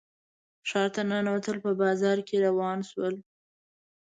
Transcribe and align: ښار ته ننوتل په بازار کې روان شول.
ښار 0.69 0.87
ته 0.95 1.01
ننوتل 1.09 1.57
په 1.65 1.71
بازار 1.81 2.17
کې 2.27 2.35
روان 2.45 2.79
شول. 2.89 3.15